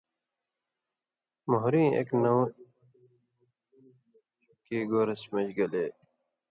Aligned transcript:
مہریں 1.49 1.89
ایک 1.97 2.09
نؤں 2.21 2.41
چُکیۡ 4.43 4.87
گورسی 4.89 5.27
مژ 5.33 5.49
گلے 5.57 5.85